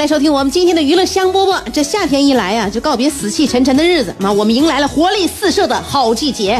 [0.00, 1.60] 来收听我们今天的娱乐香饽饽。
[1.74, 6.58] 这夏天一来呀、就告别死气沉沉的日子，那我们迎来了活力四射的好季节。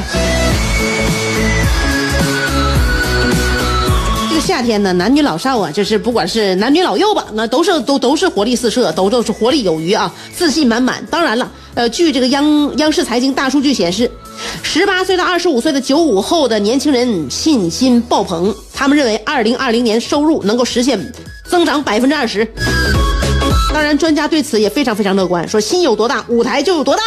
[4.29, 11.03] 这个夏天呢，男女老少啊，就是不管是男女老幼吧，那都是都都是活力四射，都都是活力有余啊，自信满满。
[11.11, 14.11] 当然了，呃，据这个央央视财经大数据显示，
[14.63, 21.01] 十八岁到二十五岁的九五后的年轻人信心爆棚，他们认为二零二零年收入能够实现
[21.49, 22.47] 增长百分之二十。
[23.73, 27.03] 当然，专家对此也非常非常乐观，说心有多大，舞台就有多大。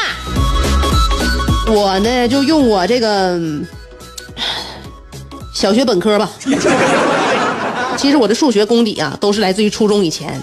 [1.67, 3.39] 我呢，就用我这个
[5.53, 6.30] 小学本科吧。
[7.95, 10.41] 其实我的数学功底啊，都是来自于初中以前。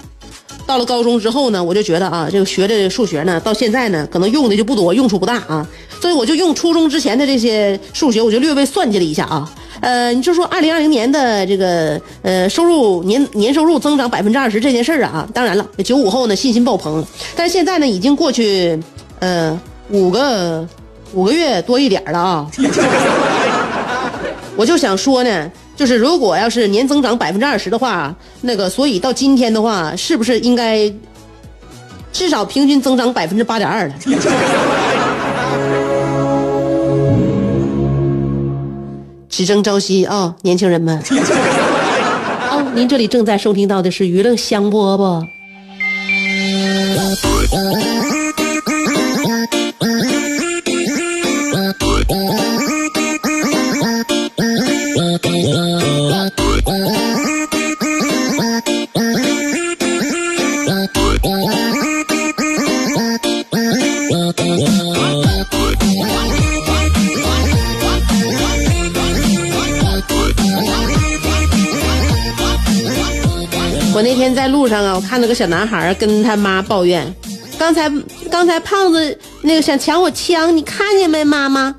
[0.65, 5.67] 到了高中之后呢，我就觉得啊，这个学的数学呢，到现在呢，可能用的就不多，用处不大啊。
[5.99, 9.51] 所以我就用初中之前的这些数学，我就略微算计了一下啊。
[9.81, 17.03] 呃，你就说二零二零年的这个呃收入年年收入增长百分之二十这件事儿啊，当然了，九五后呢信心爆棚，
[17.35, 18.79] 但是现在呢已经过去
[19.19, 19.59] 呃
[19.89, 20.67] 五个
[21.13, 22.47] 五个月多一点儿了啊。
[24.55, 30.93] 我就想说呢，就是如果要是年增长百分之二十的话，那个所以到今天的话，是不是应该
[32.13, 33.95] 至少平均增长百分之八点二了？
[39.41, 41.01] 只争朝夕啊、年轻人们！
[42.51, 45.25] 哦，您这里正在收听到的是娱乐香饽饽。
[74.33, 77.13] 在路上啊，我看到个小男孩跟他妈抱怨，
[77.57, 77.91] 刚才
[78.29, 81.75] 刚才胖子那个想抢我枪，你看见没，妈妈？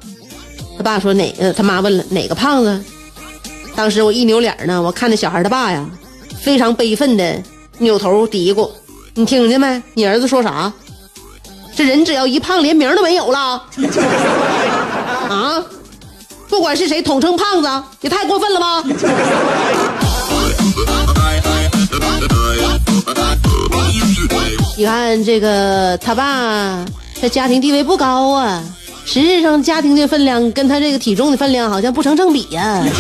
[0.76, 1.52] 他爸说哪个？
[1.52, 2.84] 他妈问了哪个胖子？
[3.74, 5.88] 当时我一扭脸呢，我看那小孩他爸呀，
[6.41, 7.42] 非常悲愤的
[7.78, 8.70] 扭头嘀咕
[9.14, 9.82] ：“你听见没？
[9.94, 10.72] 你儿子说啥？
[11.74, 13.62] 这人只要一胖，连名都没有了
[15.28, 15.64] 啊！
[16.50, 18.84] 不管是谁统称胖子，也太过分了吧！”
[24.76, 26.84] 你看这个他爸，
[27.20, 28.62] 他家庭地位不高啊，
[29.04, 32.82] 实质上家庭的分量跟他这个体重的分量好像不成正比呀、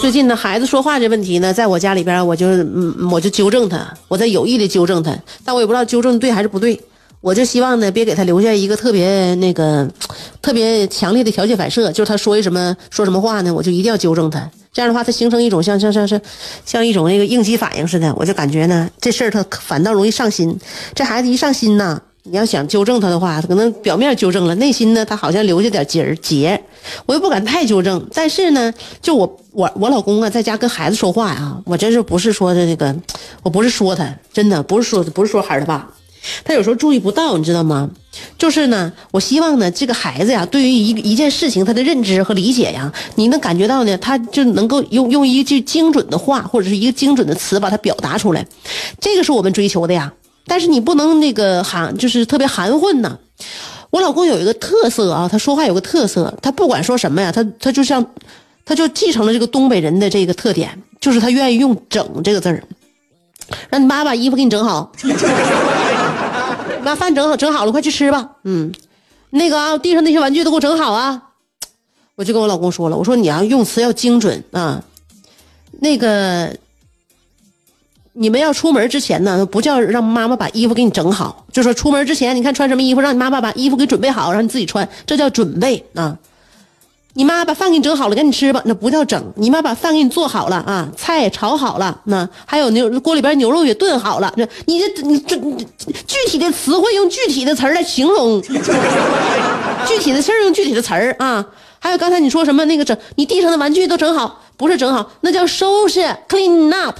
[0.00, 6.80] 最近呢，孩子说话这问题呢，在我家里边，我就嗯，我就纠正他，我在有意的纠正他，但我也不知道纠正对还是不对。
[7.20, 9.88] 我就希望呢，别给他留下一个特别那个
[10.40, 14.48] 特别强烈的条件反射，就是他说一什么说什么话呢，我就一定要纠正他。
[14.72, 16.20] 这样的话，他形成一种像像像像
[16.64, 20.56] 像一种那个应激反应似的，我就感觉呢，这事儿他反倒容易上心。
[20.94, 26.62] 这孩子一上心呐，你要想纠正他的话，可能表面纠正了，内心呢，他好像留下点结儿结。
[27.06, 32.94] 我又不敢太纠正，但是呢，就我我我老公啊，在家跟孩子说话呀，我真是不是说的这个，
[33.42, 35.90] 我不是说他，真的不是说不是说孩儿他爸。
[36.44, 37.90] 他有时候注意不到，你知道吗？
[38.38, 48.46] 就是呢，我希望呢，这个孩子呀，对于一一件事情，他的认知和理解呀，你能感觉到呢，他就能够用用一句精准的话或者是一个精准的词把它表达出来，
[49.00, 50.12] 这个是我们追求的呀。
[50.46, 53.18] 但是你不能那个含，就是特别含混呐。
[53.90, 58.04] 我老公有一个特色啊，他说话有个特色，他不管说什么呀，他他就像，
[58.64, 62.62] 他就继承了这个东北人的这个特点，就是他愿意用“整”这个字儿。
[63.68, 64.90] 让你妈把衣服给你整好。
[66.86, 68.30] 妈，饭整好整好了，快去吃吧。
[68.44, 68.72] 嗯，
[69.30, 71.22] 那个啊，地上那些玩具都给我整好啊。
[72.14, 74.82] 我就跟我老公说了，我说你要用词要精准啊。
[75.80, 76.56] 那个，
[78.14, 86.16] 你们要出门之前呢，不叫让妈妈把衣服给你整好，就说出门之前，你看穿什么衣服，让你妈妈把衣服给准备好，让你自己穿，这叫准备啊。
[87.16, 89.32] 你妈把饭给你整好了，赶紧吃吧，那不叫整。
[89.36, 94.30] 你妈把饭给你做好了啊，菜也炒好了，那还有牛锅里边牛肉也炖好了。
[94.36, 95.34] 这你这你这
[96.06, 98.40] 具体的词汇用具体的词儿来形容，
[99.88, 101.42] 具体的事儿用具体的词儿啊。
[101.78, 106.98] 还有刚才你说什么那个整，你地上的玩具都整好，不是整好，那叫收拾，clean up，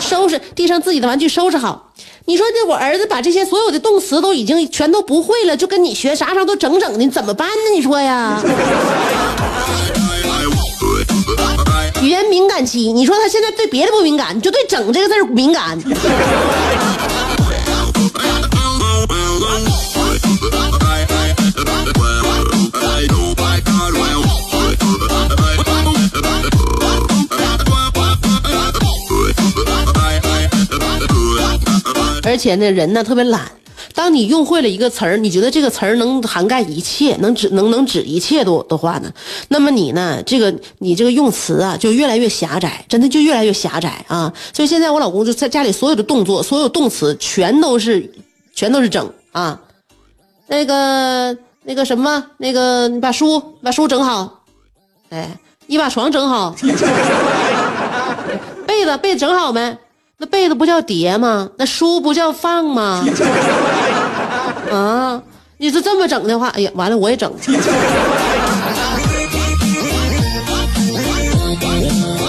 [0.00, 1.87] 收拾地上自己的玩具收拾好。
[2.28, 7.70] 你说这我儿子把这些所有的动词都已经全都不会了，就跟你学啥啥都整整的，怎么办呢？
[7.74, 8.38] 你说呀？
[12.02, 15.78] 语言敏感期，你说他现在对别的不敏感，你就对“整”这个字敏感。
[32.38, 33.50] 且呢，人呢特别懒。
[33.94, 39.10] 当你用会了一个词儿，你觉得这个词儿能涵盖一切，能指能能指一切的的话呢，
[39.48, 44.32] 那么你呢，这个你这个用词啊，就越来越狭窄，真的就越来越狭窄啊。
[44.52, 48.12] 所以现在我老公就在家里所有的动作，所有动词全都是
[48.52, 49.58] 全都是整啊。
[50.48, 54.42] 那个那个什么，那个你把书把书整好，
[55.10, 56.54] 哎，你把床整好，
[58.66, 59.78] 被子被子整好没？
[60.20, 61.48] 那被子不叫叠吗？
[61.58, 63.06] 那书不叫放吗？
[64.68, 65.22] 啊，
[65.58, 67.32] 你是这么整的话，哎呀，完了我也整。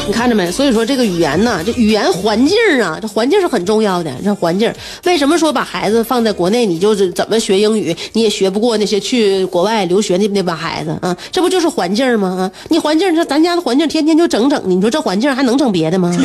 [0.05, 0.51] 你看着没？
[0.51, 4.13] 所以说这个语言呢，这语言环境啊，这环境是很重要的。
[4.23, 4.71] 这环境
[5.05, 11.17] 为什么说把孩子放在国内，你就是怎么学英语，你也学不过那些去国外留学那那帮孩子啊？
[11.31, 12.27] 这不就是环境吗？
[12.39, 16.15] 啊，你环境，这咱家的环境天天就整整，你说这环境还能整别的吗？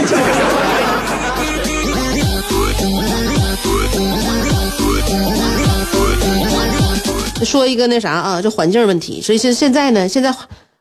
[7.45, 9.21] 说一个那啥啊，这环境问题。
[9.21, 10.35] 所以现现在呢，现在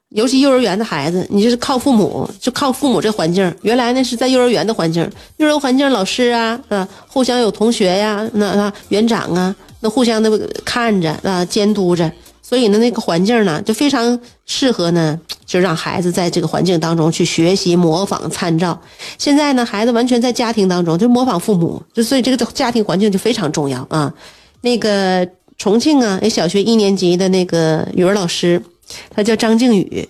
[0.10, 3.52] 尤其幼儿园的孩子，你就是靠父母，就靠父母这环境。
[3.64, 5.02] 原来呢是在幼儿园的环境，
[5.38, 10.30] 幼儿园环境老师啊，啊，互相有同学呀，那那园长啊，那互相的
[10.64, 12.12] 看着啊，监督着。
[12.44, 18.80] 所以呢，那个环境呢，就非常适合呢，就让孩子在这个环境当中去学习、模仿、参照。
[19.18, 24.14] 现在呢，孩子完全在家庭当中就模仿父母，就所以这个家庭环境就非常重要啊。
[24.62, 25.28] 那个。
[25.58, 28.62] 重庆啊，那小学一年级的那个语文老师，
[29.10, 30.08] 他叫张靖宇，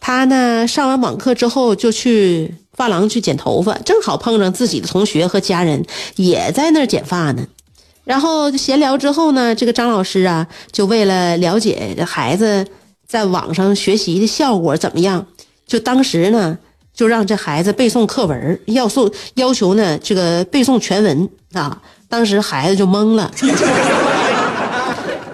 [0.00, 5.84] 他呢上完网课之后就去发廊去剪头发，正好碰上自己的同学和家人
[6.16, 7.46] 也在那儿剪发呢。
[8.04, 12.66] 然后闲聊之后呢，这个张老师啊，就为了了解这孩子
[13.06, 15.26] 在网上学习的效果怎么样，
[15.66, 16.58] 就当时呢
[16.94, 21.80] 就让这孩子背诵课文，要素要求呢这个背诵全文啊。
[22.06, 23.30] 当时孩子就懵了。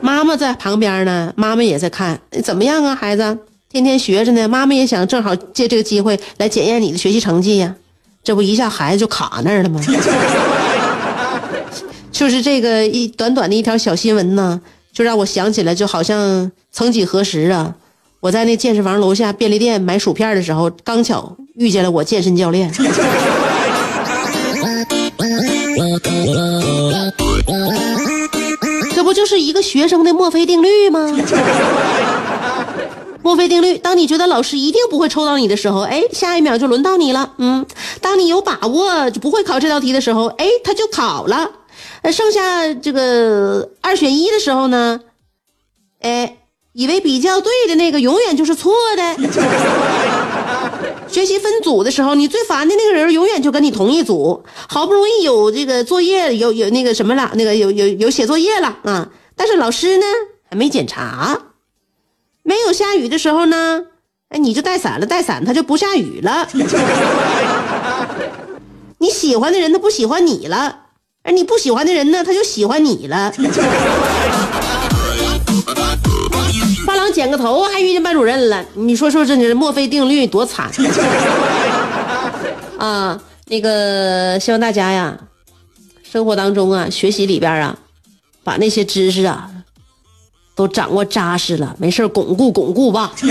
[0.01, 3.39] 妈妈在旁边呢，妈妈也在看，怎么样啊，孩子，
[3.71, 4.49] 天天学着呢。
[4.49, 7.75] 妈妈也想正好借这个机会来检验你的学习成绩呀，
[8.25, 9.81] 这不一下孩子就卡那儿了吗？
[12.11, 14.61] 就是这个一短短的一条小新闻呢，
[14.93, 17.75] 就让我想起来，就好像曾几何时啊，
[18.21, 22.71] 我在那健身房楼下便利店买薯片的时候，刚巧遇见了我健身教练。
[29.61, 31.11] 学生的墨菲定律吗？
[33.23, 37.35] 墨菲定律，当你觉得老师一定不会抽到你的时候，哎，下一秒就轮到你了。
[37.37, 37.67] 嗯，
[38.01, 41.51] 当你有把握就不会考这道题的时候，哎，他就考了。
[42.11, 45.01] 剩下这个二选一的时候呢，
[46.01, 46.39] 哎，
[46.73, 49.17] 以为比较对的那个永远就是错的。
[51.07, 54.43] 学习分组的时候，你最烦的那个人永远就跟你同一组。
[54.67, 60.05] 好不容易有这个作业，有有那个什么了，那个有有有写作业了啊，但是老师呢
[60.49, 61.39] 还没检查。
[62.43, 63.85] 没有下雨的时候呢，
[64.31, 66.49] 哎，你就带伞了，带伞它就不下雨了。
[68.99, 70.77] 你喜欢的人他不喜欢你了，
[71.23, 73.33] 而你不喜欢的人呢他就喜欢你了。
[76.87, 80.71] 发廊剪个头还遇见班主任了，你说说这是墨菲定律多惨
[82.79, 83.21] 啊！
[83.47, 85.19] 那个希望大家呀，
[86.03, 87.79] 生活当中啊，学习里边啊，
[88.43, 89.51] 把那些知识啊
[90.55, 93.13] 都掌握扎实了，没事巩固巩固吧。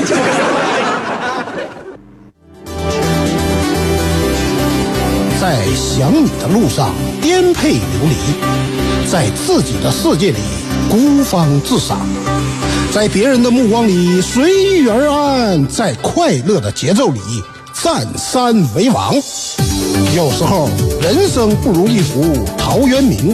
[5.39, 10.37] 在想你的路上颠沛流离，在自己的世界里
[10.89, 12.05] 孤芳自赏。
[12.91, 17.19] 在别人的目光里随遇而安，在快乐的节奏里
[17.73, 19.13] 占山为王。
[20.15, 20.67] 有时候
[21.01, 23.33] 人生不如一壶陶渊明，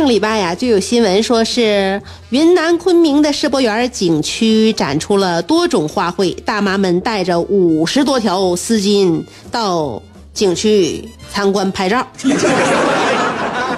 [0.00, 10.00] 上礼拜呀，就有新闻说是云南昆明的世博园景区展出了多种花卉，大妈们带着五十多条丝巾到
[10.32, 12.06] 景区参观拍照。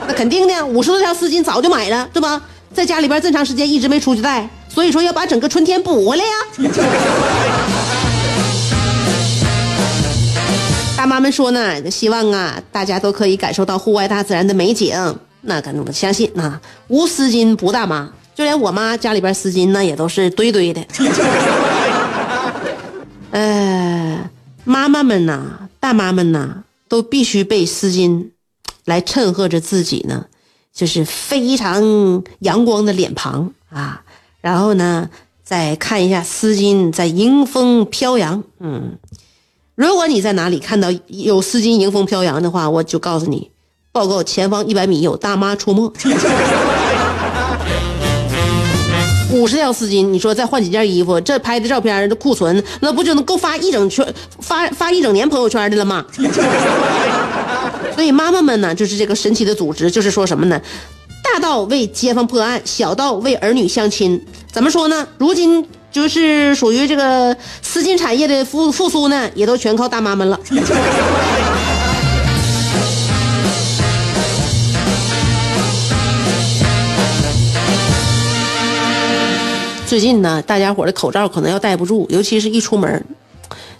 [0.06, 2.40] 那肯定的，五十多条丝巾早就买了，对吧？
[2.72, 6.30] 在家里边这么长时间一直没出去带，所以说要把整个春天补回来呀。
[10.96, 14.96] 大妈们说呢，希望啊，大家都可以感受到户外大自然的美景。
[15.42, 20.82] 那可能我相信啊，无丝巾不大妈，就连我妈家里边丝巾那也都是堆堆的。
[23.30, 24.30] 呃，
[24.64, 28.30] 妈妈们呐，大妈们呐，都必须被丝巾
[28.84, 30.26] 来衬和着自己呢，
[30.72, 34.02] 就是非常阳光的脸庞啊。
[34.40, 35.08] 然后呢，
[35.42, 38.98] 再看一下丝巾在迎风飘扬，嗯。
[39.74, 43.50] 如果你在哪里看到有丝巾迎风飘扬的话，我就告诉你，
[43.92, 45.92] 报告前方一百米有大妈出没。
[49.30, 54.06] 五十条丝巾，你说再换几件衣服，这拍的照片的库存，那不就能够发一整圈、
[54.40, 56.02] 发发一整年朋友圈的了吗？
[57.94, 60.58] 所以妈妈们呢，就是这个神奇的组织，就是说什么呢？
[61.22, 65.06] 大到为街坊破案，小到为儿女相亲，怎么说呢？
[65.18, 65.66] 如今。
[65.92, 70.40] 就是属于这个丝巾产业的复复苏呢，也都全靠大妈们了。
[79.92, 83.04] 最近呢，大家伙的口罩可能要戴不住，尤其是一出门，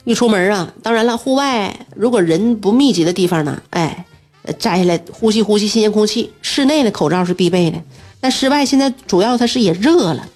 [0.04, 4.04] 一出门啊，当然了，户外如果人不密集的地方呢，哎，
[4.58, 6.30] 摘下来呼吸呼吸新鲜空气。
[6.42, 7.78] 室内的口罩是必备的，
[8.20, 10.28] 但室外现在主要它是也热了。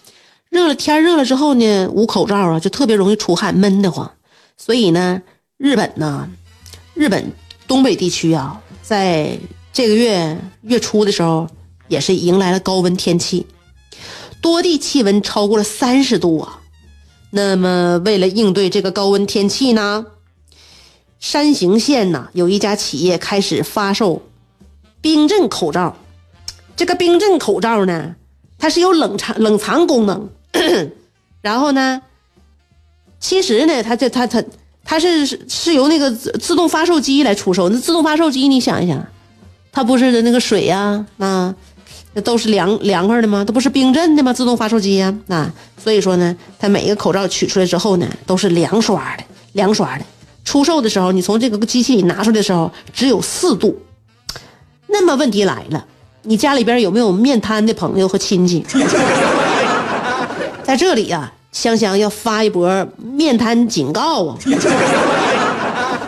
[0.48, 4.10] 热了天热了之后呢，捂口罩啊，就特别容易出汗，闷得慌。
[4.56, 5.20] 所以呢，
[5.58, 6.26] 日本呢，
[6.94, 7.30] 日本
[7.68, 9.38] 东北地区啊，在
[9.74, 11.46] 这个月月初的时候，
[11.88, 13.46] 也是迎来了高温天气，
[14.40, 16.60] 多地气温超过了三十度啊。
[17.30, 20.06] 那么，为了应对这个高温天气呢，
[21.18, 24.22] 山形县呐，有一家企业开始发售
[25.00, 25.96] 冰镇口罩。
[26.76, 28.14] 这个冰镇口罩呢，
[28.58, 30.30] 它是有冷藏冷藏功能。
[31.42, 32.02] 然后呢？
[33.18, 34.44] 其实呢，它这它它
[34.84, 37.68] 它是是由那个自自动发售机来出售。
[37.68, 39.04] 那自动发售机，你想一想，
[39.72, 41.54] 它不是的那个水呀，那
[42.16, 43.44] 那都是凉凉快的吗？
[43.46, 44.32] 它不是冰镇的吗？
[44.32, 50.04] 自动发售机呀，啊，所以说呢，它每一个口罩取出来之后呢，都是凉刷的，凉刷的。
[50.42, 53.78] 出售的时候，你从这个机器里拿出来的时候，只有四度。
[54.86, 55.84] 那么问题来了，
[56.22, 58.64] 你家里边有没有面瘫的朋友和亲戚？
[60.64, 64.38] 在这里呀，香香要发一波面瘫警告啊！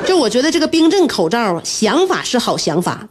[0.06, 3.06] 就我觉得这个冰镇口罩啊想法是好想法，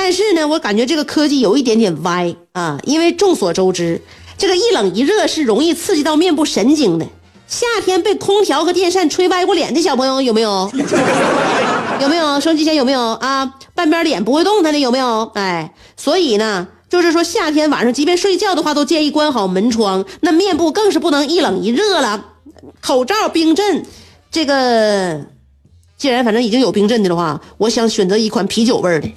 [0.00, 2.78] 但是呢，我感觉这个科技有一点点歪啊！
[2.84, 4.00] 因为众所周知，
[4.38, 7.06] 这个一冷一热是容易刺激到面部神经的。
[7.48, 10.70] 夏天被空调和电扇吹歪过脸的小朋友有没有？
[12.00, 12.38] 有没有？
[12.38, 13.52] 手机前有没有啊？
[13.74, 15.32] 半边脸不会动弹的有没有？
[15.34, 16.68] 哎，所以呢。
[16.88, 20.06] 就是说，夏天晚上即便睡觉的话，都建议关好门窗。
[20.20, 22.24] 那面部更是不能一冷一热了。
[22.80, 23.84] 口罩冰镇，
[24.30, 25.20] 这个
[25.98, 29.08] 既然反正已经有冰镇的了话，我想选择一款啤酒味的。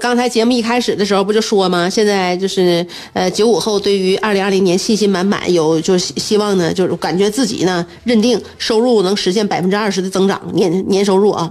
[0.00, 1.88] 刚才节目一开始的时候不就说吗？
[1.88, 11.50] 现在就是呃九五后对于二零二零年信心满满，有就希希望呢，就是感觉自己呢认定收入能实现百分之二十的增长，年年收入啊。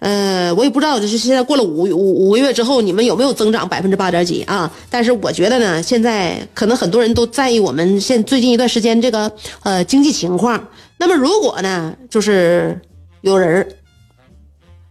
[0.00, 4.70] 呃，我也不知道，就是现在过了五五五个月之后，你们有没有增长百分之八点几啊？
[4.90, 10.68] 但是我觉得呢，现在可能很多人都在意我们现最近一段时间这个呃经济情况。
[10.98, 12.78] 那么如果呢，就是
[13.22, 13.66] 有人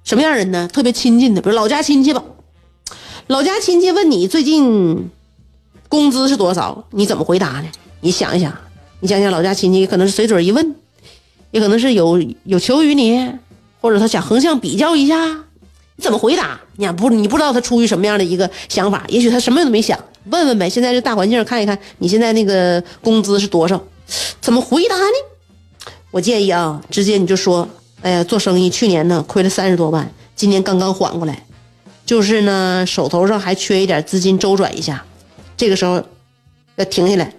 [0.03, 0.67] 什么样人呢？
[0.73, 2.23] 特别亲近的，比如老家亲戚吧，
[3.27, 5.09] 老家亲戚问你最近
[5.87, 7.65] 工资是多少，你怎么回答呢？
[8.01, 8.53] 你想一想，
[8.99, 10.75] 你想想老家亲戚可能是随嘴一问，
[11.51, 13.31] 也可能是有有求于你，
[13.79, 15.25] 或者他想横向比较一下，
[15.95, 16.59] 你怎么回答？
[16.75, 20.69] 你不你不知道他出于什么样的一个想法，也许他什么都没想，问问呗。
[20.69, 23.81] 现在这大环境看一看，你现在那个工资是多少？
[24.41, 25.91] 怎么回答呢？
[26.11, 27.65] 我建议啊，直接你就说，
[28.01, 31.45] 哎呀，做生意去年呢亏了三十多万，今年刚刚缓过来，
[32.13, 35.03] 就是呢手头上还缺一点资金周转一下，
[35.57, 36.03] 这个时候
[36.75, 37.33] 要停下来，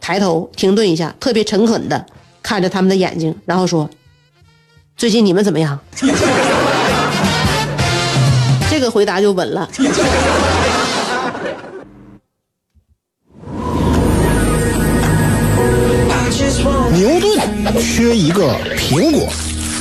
[0.00, 2.06] 抬头停顿一下，特别诚恳的
[2.42, 3.90] 看着他们的眼睛，然后说
[4.96, 5.78] ：“最近你们怎么样？”
[8.70, 9.68] 这个回答就稳了。
[16.94, 17.38] 牛顿
[17.78, 19.28] 缺一个苹果，